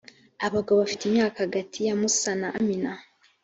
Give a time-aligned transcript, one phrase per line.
[0.45, 2.91] abagabo bafite imyaka hagati yamusa na amina